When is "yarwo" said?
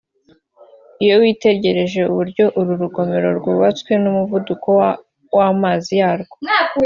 6.01-6.35